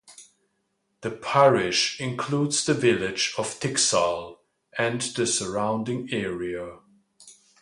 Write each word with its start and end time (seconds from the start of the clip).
The 1.01 1.11
parish 1.11 1.99
includes 2.01 2.65
the 2.65 2.73
village 2.73 3.35
of 3.37 3.59
Tixall 3.59 4.37
and 4.75 4.99
the 4.99 5.27
surrounding 5.27 6.11
area. 6.11 6.79